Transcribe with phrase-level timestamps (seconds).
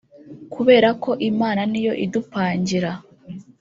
[0.53, 2.91] kubera ko Imana niyo idupangira